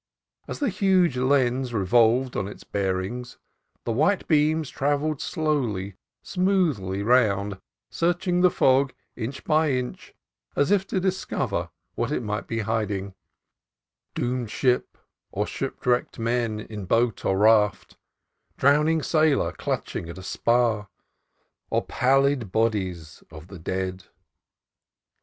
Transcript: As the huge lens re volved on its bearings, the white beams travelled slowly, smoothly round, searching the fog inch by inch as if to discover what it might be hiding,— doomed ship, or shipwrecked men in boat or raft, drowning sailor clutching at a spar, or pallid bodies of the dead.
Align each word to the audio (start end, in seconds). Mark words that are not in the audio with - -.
As 0.47 0.57
the 0.57 0.69
huge 0.69 1.15
lens 1.15 1.75
re 1.75 1.85
volved 1.85 2.35
on 2.35 2.47
its 2.47 2.63
bearings, 2.63 3.37
the 3.83 3.91
white 3.91 4.27
beams 4.27 4.71
travelled 4.71 5.21
slowly, 5.21 5.93
smoothly 6.23 7.03
round, 7.03 7.61
searching 7.91 8.41
the 8.41 8.49
fog 8.49 8.93
inch 9.15 9.43
by 9.43 9.69
inch 9.73 10.15
as 10.55 10.71
if 10.71 10.87
to 10.87 10.99
discover 10.99 11.69
what 11.93 12.11
it 12.11 12.23
might 12.23 12.47
be 12.47 12.61
hiding,— 12.61 13.13
doomed 14.15 14.49
ship, 14.49 14.97
or 15.31 15.45
shipwrecked 15.45 16.17
men 16.17 16.59
in 16.61 16.85
boat 16.85 17.23
or 17.23 17.37
raft, 17.37 17.95
drowning 18.57 19.03
sailor 19.03 19.51
clutching 19.51 20.09
at 20.09 20.17
a 20.17 20.23
spar, 20.23 20.89
or 21.69 21.85
pallid 21.85 22.51
bodies 22.51 23.23
of 23.29 23.49
the 23.49 23.59
dead. 23.59 24.05